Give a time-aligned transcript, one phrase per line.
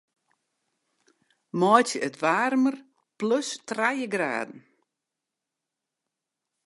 [1.59, 2.75] Meitsje it waarmer
[3.17, 4.59] plus trije graden.